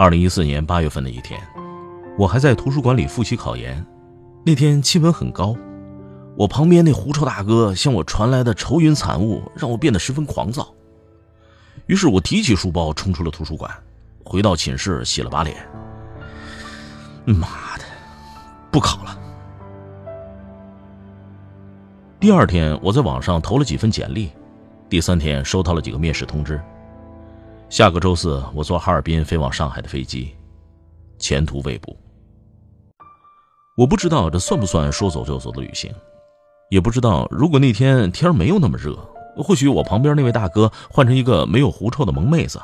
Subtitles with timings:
[0.00, 1.38] 二零一四年八月份的一天，
[2.16, 3.84] 我还在图书馆里复习考研。
[4.46, 5.54] 那天气温很高，
[6.38, 10.72] 我旁边那狐臭大哥向我传来的愁云惨雾，让我变得十分狂躁。
[11.84, 13.70] 于是我提起书包冲出了图书馆，
[14.24, 15.54] 回到寝室洗了把脸。
[17.26, 17.84] 妈的，
[18.70, 19.18] 不考了。
[22.18, 24.30] 第二天，我在网上投了几份简历，
[24.88, 26.58] 第三天收到了几个面试通知。
[27.70, 30.36] 下个周四，我坐哈尔滨飞往上海的飞机，
[31.20, 31.96] 前途未卜。
[33.76, 35.94] 我不知道这算不算说走就走的旅行，
[36.68, 38.96] 也不知道如果那天天没有那么热，
[39.36, 42.60] 或许我旁边那位大哥换成一个没有狐臭的萌妹子，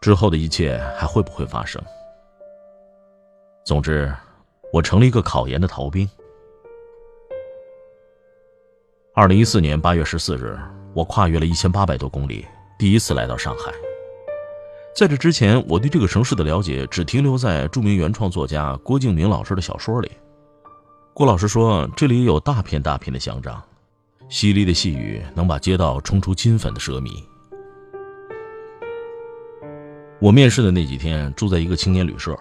[0.00, 1.82] 之后的一切还会不会发生？
[3.66, 4.10] 总之，
[4.72, 6.08] 我成了一个考研的逃兵。
[9.14, 10.58] 二零一四年八月十四日，
[10.94, 12.46] 我跨越了一千八百多公里。
[12.80, 13.70] 第一次来到上海，
[14.96, 20.10] 在这之前，我对这个城市的了解只停留在著名原创作家郭敬明老师的小说里。
[21.12, 23.62] 郭老师说，这里有大片大片的香樟，
[24.30, 27.22] 淅沥的细雨能把街道冲出金粉的奢靡。
[30.18, 32.34] 我面试的那几天住在一个青年旅社，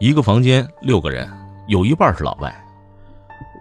[0.00, 1.30] 一个房间六个人，
[1.68, 2.50] 有一半是老外。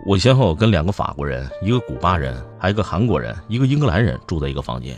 [0.08, 4.98] 我先后跟两个法国人、一个古巴人、还有一个韩国人、一个英格兰人住在一个房间。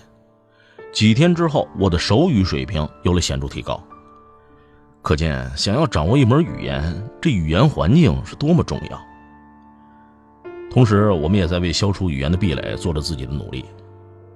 [0.93, 3.81] 几天之后，我的手语水平有了显著提高。
[5.03, 9.00] 可见，想要掌握一门语言，这语言环境是多么重要。
[10.72, 13.63] 同时，我们也在为消除语言的壁垒做着自己的努力。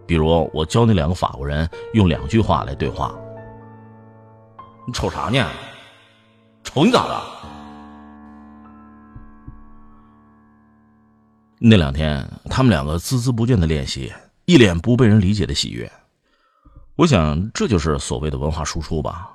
[0.05, 3.13] 比如，我教那两个法国人用两句话来对话
[4.87, 5.45] ：“你瞅啥呢？
[6.63, 7.21] 瞅你咋的？”
[11.59, 14.11] 那两天，他们两个孜孜不倦的练习，
[14.45, 15.91] 一脸不被人理解的喜悦。
[16.97, 19.31] 我想，这就是所谓的文化输出吧。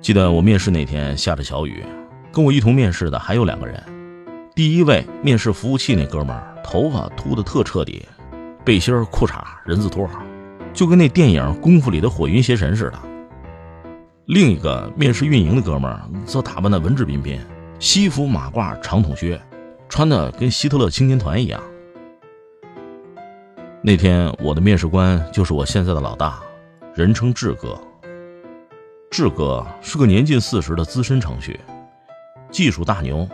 [0.00, 1.84] 记得我面试那天下着小雨，
[2.30, 3.82] 跟我一同面试的还有两个人。
[4.54, 8.06] 第一位面试服务器那哥们儿，头发秃的特彻底，
[8.64, 10.08] 背心、裤衩、人字拖，
[10.74, 12.98] 就跟那电影《功夫》里的火云邪神似的。
[14.26, 17.40] 另一个面试运营的哥们儿，则打扮的文质彬彬，
[17.78, 19.40] 西服马褂、长筒靴。
[19.90, 21.60] 穿的跟希特勒青年团一样。
[23.82, 26.40] 那天我的面试官就是我现在的老大，
[26.94, 27.78] 人称志哥。
[29.10, 31.58] 志哥是个年近四十的资深程序，
[32.50, 33.28] 技术大牛，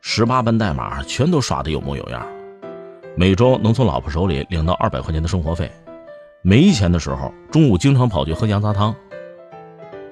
[0.00, 2.24] 十八般代码全都耍的有模有样，
[3.16, 5.68] 每周能从老婆手里领到二百块钱的生活费。
[6.42, 8.94] 没钱的时候，中午经常跑去喝羊杂汤。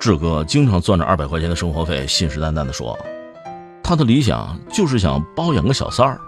[0.01, 2.99] 志哥经常攥着二百块钱的生活费，信誓旦旦地说。
[3.89, 6.21] 他的理想就是想包养个小三儿。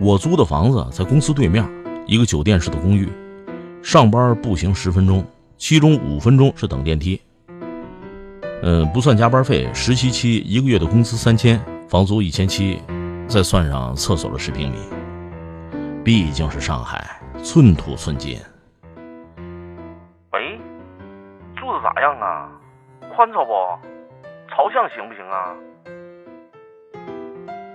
[0.00, 1.62] 我租的房子在公司对面，
[2.06, 3.06] 一个酒店式的公寓。
[3.82, 5.22] 上班步行十分钟，
[5.58, 7.20] 其中五分钟是等电梯。
[8.62, 12.80] 嗯，不算加班费，实习期一个月的工资三千，房租一千七，
[13.28, 14.78] 再算上厕所的十平米。
[16.02, 18.38] 毕竟是上海，寸土寸金。
[23.14, 23.52] 宽敞不？
[24.48, 25.54] 朝向行不行啊？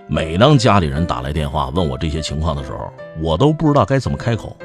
[0.08, 4.56] 每当家里人打来电话问我这些情况的时候，我都不知道该怎么开口。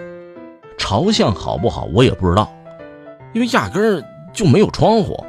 [0.78, 2.51] 朝向好不好，我也不知道，
[3.34, 4.03] 因为压根
[4.34, 5.23] 就没有窗户。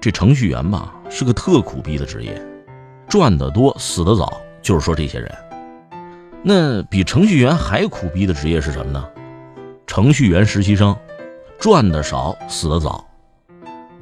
[0.00, 2.40] 这程序员吧，是个特苦逼的职业，
[3.08, 4.40] 赚得多，死得早。
[4.60, 5.34] 就是说这些人，
[6.42, 9.08] 那比程序员还苦逼的职业是什么呢？
[9.86, 10.94] 程序员实习生。
[11.58, 13.04] 赚的少，死的早，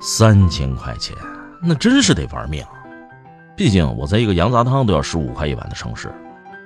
[0.01, 1.15] 三千块钱，
[1.63, 2.65] 那真是得玩命。
[3.55, 6.11] 毕竟我在一个羊杂汤都要十五块一碗的城市，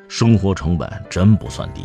[0.08, 1.84] 生活成本真不算低。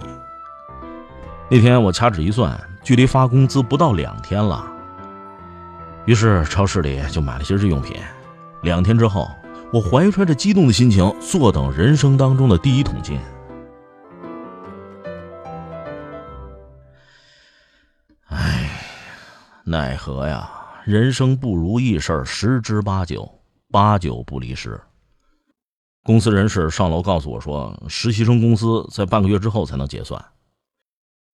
[1.49, 4.63] 那天我掐指一算，距离发工资不到两天了，
[6.05, 7.99] 于是超市里就买了些日用品。
[8.61, 9.27] 两天之后，
[9.73, 13.19] 我怀揣着激动的心情，坐等人生当中的第一桶金。
[18.27, 18.69] 哎
[19.63, 20.47] 奈何呀，
[20.85, 23.29] 人生不如意事十之八九，
[23.69, 24.79] 八九不离十。
[26.03, 30.23] 公司人事上楼告诉我说，实习生工资在半个月之后才能结算。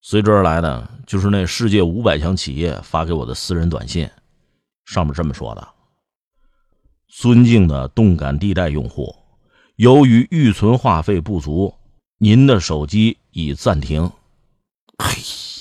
[0.01, 4.09] 随之而来的就是那世界五百强企业发给我的私人短信，
[4.85, 5.67] 上面这么说的
[7.07, 9.15] ：“尊敬的动感地带用户，
[9.77, 11.73] 由于预存话费不足，
[12.17, 14.11] 您的手机已暂停。”
[14.97, 15.54] 嘿。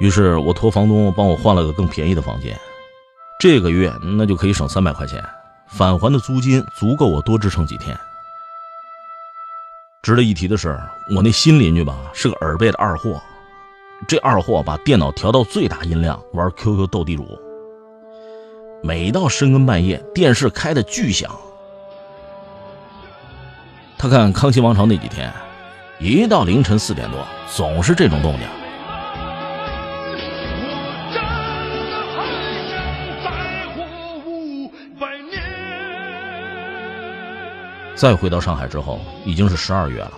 [0.00, 2.56] 于是我托房东帮我换了个更便宜的房间，
[3.40, 5.24] 这个月那就可以省三百块钱，
[5.66, 7.98] 返还的租金足够我多支撑几天。
[10.02, 10.80] 值得一提的是，
[11.16, 13.20] 我那新邻居吧是个耳背的二货，
[14.06, 17.36] 这二货把电脑调到最大音量玩 QQ 斗地主，
[18.82, 21.28] 每到深更半夜电视开的巨响。
[23.98, 25.32] 他看《康熙王朝》那几天，
[25.98, 27.18] 一到凌晨四点多
[27.52, 28.46] 总是这种动静。
[37.98, 40.12] 再回到上海之后，已经是十二月了。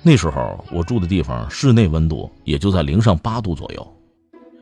[0.00, 3.94] 那时候我住的地方室内温度也就在零上八度左右。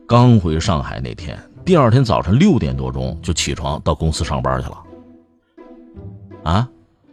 [0.05, 4.77] 刚回上海那天，第二天早晨六点多钟就起床到公司上班去了。
[6.43, 6.69] 啊，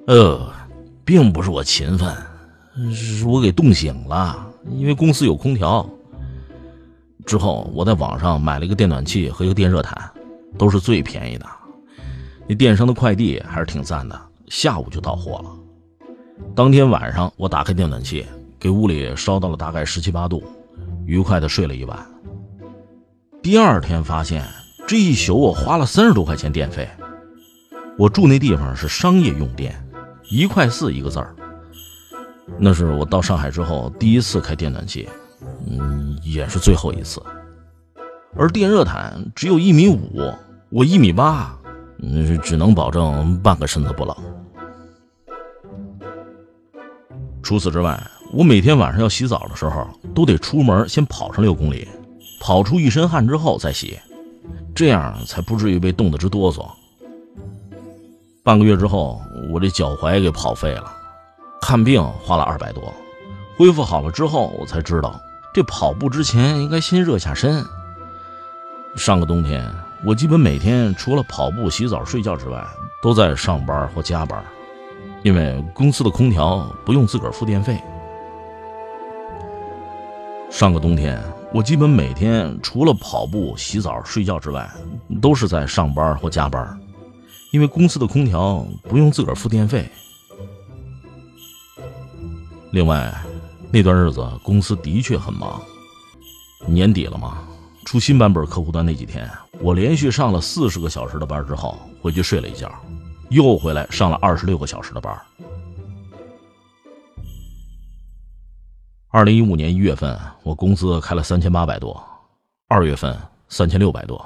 [0.09, 0.53] 呃，
[1.05, 2.13] 并不是我勤奋，
[2.93, 5.89] 是我给冻醒了，因为公司有空调。
[7.25, 10.11] 之后我在网上买了一个电暖气和一个电热毯，
[10.59, 11.47] 都是最便宜的。
[12.49, 14.21] 那电商的快递还是挺赞的。
[14.49, 15.51] 下午就到货了。
[16.55, 18.27] 当天晚上，我打开电暖气，
[18.59, 20.43] 给屋里烧到了大概十七八度，
[21.07, 22.07] 愉快的睡了一晚。
[23.43, 24.45] 第二天发现，
[24.87, 26.89] 这一宿我花了三十多块钱电费。
[27.97, 29.75] 我住那地方是商业用电，
[30.31, 31.35] 一块四一个字儿。
[32.59, 35.09] 那是我到上海之后第一次开电暖气，
[35.67, 37.23] 嗯，也是最后一次。
[38.37, 40.33] 而电热毯只有一米五，
[40.71, 41.57] 我一米八。
[42.01, 44.15] 嗯，只能保证半个身子不冷。
[47.45, 48.03] 除此之外，
[48.33, 51.87] 我每天晚上要洗澡的时候，都得出门先跑上六公里，
[52.41, 53.99] 跑出一身汗之后再洗，
[54.75, 56.67] 这样才不至于被冻得直哆嗦。
[58.43, 59.21] 半个月之后，
[59.53, 60.91] 我这脚踝给跑废了，
[61.61, 62.93] 看病花了二百多，
[63.59, 65.21] 恢复好了之后，我才知道
[65.53, 67.63] 这跑步之前应该先热下身。
[68.97, 69.71] 上个冬天。
[70.07, 72.63] 我基本每天除了跑步、洗澡、睡觉之外，
[73.03, 74.45] 都在上班或加班，
[75.25, 77.81] 因为公司的空调不用自个儿付电费。
[80.51, 81.19] 上个冬天，
[81.51, 84.71] 我基本每天除了跑步、洗澡、睡觉之外，
[85.23, 86.79] 都是在上班或加班，
[87.53, 89.89] 因为公司的空调不用自个儿付电费。
[92.73, 93.11] 另外，
[93.73, 95.59] 那段日子公司的确很忙，
[96.67, 97.39] 年底了嘛。
[97.87, 99.27] 出新版本客户端那几天，
[99.59, 102.71] 我连续上了四十个小时的班之后，回去睡了一觉，
[103.31, 105.17] 又回来上了二十六个小时的班。
[109.09, 112.03] 二零一五年一月份，我工资开了三千八百多，
[112.69, 113.17] 二月份
[113.49, 114.25] 三千六百多，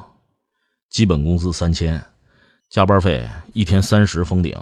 [0.90, 2.02] 基本工资三千，
[2.70, 4.56] 加班费一天三十封顶。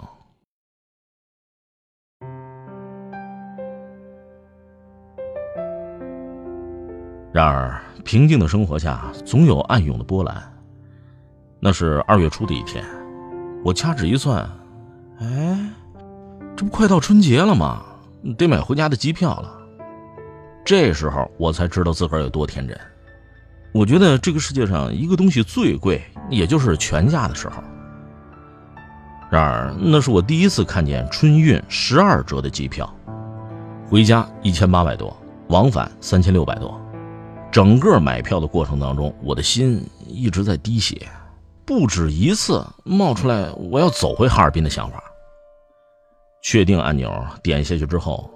[7.31, 7.81] 然而。
[8.05, 10.41] 平静的生活下，总有暗涌的波澜。
[11.59, 12.85] 那是二月初的一天，
[13.63, 14.49] 我掐指一算，
[15.19, 15.69] 哎，
[16.55, 17.83] 这不快到春节了吗？
[18.37, 19.53] 得买回家的机票了。
[20.65, 22.77] 这时候我才知道自个儿有多天真。
[23.73, 27.61] 我觉得这个世界上一个东西最贵，也就是全价的时候。
[29.29, 32.91] 然而，那是我第一次看见春运十二折的机票，
[33.89, 35.15] 回家一千八百多，
[35.49, 36.79] 往返三千六百多。
[37.51, 41.07] 整个买票的过程当中，我的心一直在滴血，
[41.67, 45.03] 不止一次冒出来我要走回哈尔滨的想法。
[46.41, 48.29] 确定按钮点下去之后，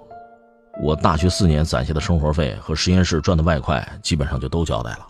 [0.82, 5.06] 我大学四年攒下的生活费和实验室赚的外快基本上就都交代了。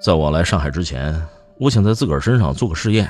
[0.00, 1.22] 在我来上海之前，
[1.60, 3.06] 我想在自个儿身上做个试验，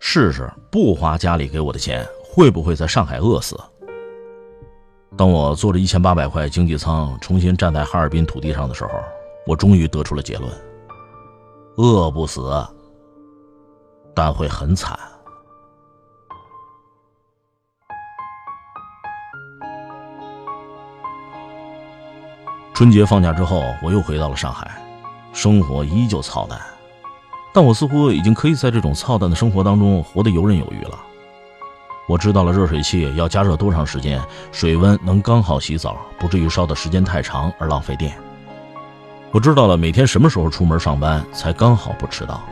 [0.00, 3.54] 试试不花家里给我的钱会不会在上海饿死。
[5.14, 8.92] 当我坐着一千八百块经济舱重新站在哈尔滨土地上的时候，
[9.46, 10.50] 我终于得出了结论：
[11.76, 12.40] 饿不死，
[14.18, 14.98] 但会很惨。
[22.74, 24.68] 春节放假之后，我又回到了上海，
[25.32, 26.58] 生活依旧操蛋，
[27.54, 30.98] 但我似乎已经可以在这种操蛋的生活当中活得游刃有余了。
[32.08, 34.20] 我知道了热水器要加热多长时间，
[34.50, 38.18] 水温能刚好洗澡，不至于烧的时间太长而浪费电。
[39.30, 42.42] 我知道了每天什么时候出门上班才刚好不迟到。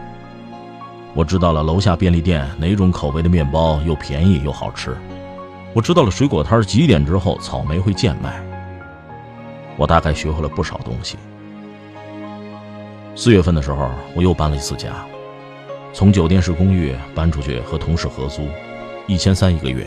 [1.17, 4.95] 我知道了楼下便利店哪种口味的面包又便宜又好吃。
[5.73, 8.39] 我知道了水果摊几点之后草莓会贱卖。
[9.79, 11.17] 我大概学会了不少东西。
[13.15, 14.91] 四月份的时候，我又搬了一次家，
[15.95, 18.43] 从酒店式公寓搬出去和同事合租。
[19.07, 19.87] 一千三一个月，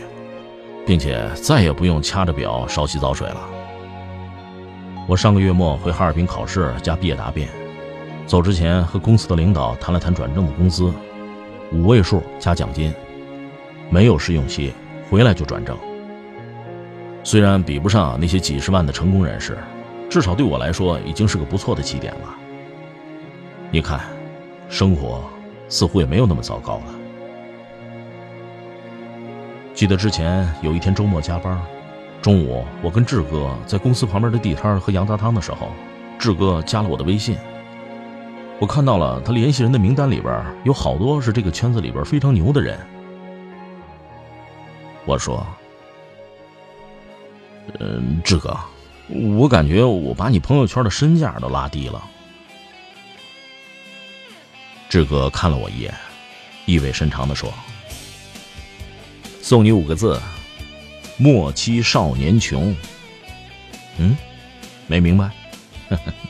[0.84, 3.40] 并且再也不用掐着表烧洗澡水了。
[5.06, 7.48] 我上个月末回哈尔滨考试加毕业答辩，
[8.26, 10.92] 走之前和公司的领导谈了谈转正的工资，
[11.72, 12.92] 五位数加奖金，
[13.90, 14.72] 没有试用期，
[15.08, 15.76] 回来就转正。
[17.22, 19.56] 虽然比不上那些几十万的成功人士，
[20.08, 22.34] 至少对我来说已经是个不错的起点了。
[23.70, 24.00] 你看，
[24.68, 25.22] 生活
[25.68, 26.94] 似乎也没有那么糟糕了。
[29.72, 31.60] 记得之前有一天周末加班，
[32.20, 35.68] 中午我跟志哥在公司旁边的地摊喝羊杂汤的时候，
[36.18, 37.36] 志哥加了我的微信。
[38.60, 42.78] 我看到了他联系人的名单里边有好多是这个圈子里边非常牛的人。
[45.06, 45.44] 我说
[47.80, 48.54] ：“嗯，志哥，
[49.38, 52.04] 我感觉我把你朋友圈的身价都拉低了。”
[54.90, 55.94] 志哥看了我一眼，
[56.66, 57.50] 意味深长的说。
[59.40, 60.20] 送你五个字：
[61.16, 62.76] 莫欺少年穷。
[63.96, 64.14] 嗯，
[64.86, 65.30] 没明白。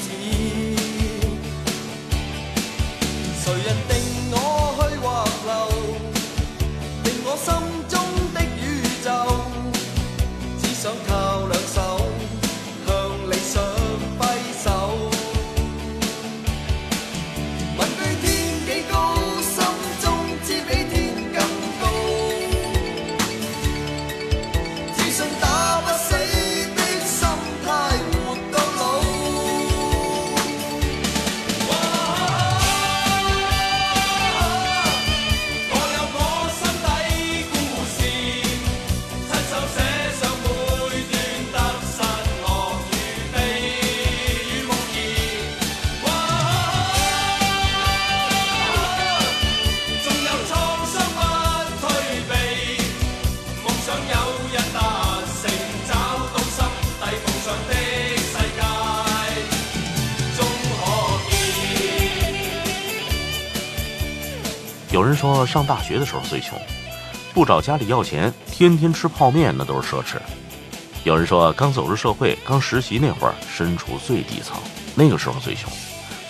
[65.21, 66.59] 说上大学的时候最穷，
[67.31, 70.15] 不找家里要钱，天天吃泡面那都是奢侈。
[71.03, 74.57] 有人说刚走入社会，刚实习那会儿身处最底层，
[74.95, 75.71] 那个时候最穷，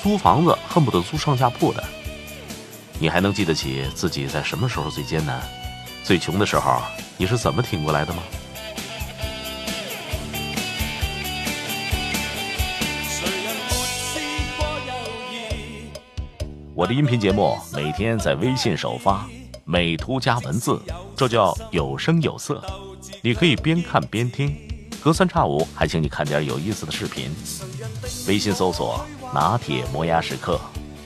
[0.03, 1.81] 租房子恨不得租上下铺的。
[2.99, 5.41] 你还能记得起自己在什么时候最艰难、
[6.03, 6.81] 最穷的时候，
[7.15, 8.21] 你是怎么挺过来的吗？
[16.81, 19.29] 我的音频节目每天在微信首发，
[19.65, 20.81] 美图加文字，
[21.15, 22.59] 这叫有声有色。
[23.21, 24.57] 你可以边看边听，
[24.99, 27.29] 隔三差五还请你看点有意思的视频。
[28.27, 30.59] 微信搜索“拿铁磨牙时刻”，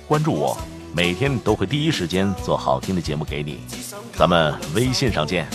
[0.07, 0.57] 关注我，
[0.93, 3.59] 每天都会第一时间做好听的节目给你。
[4.13, 5.45] 咱们微信上见。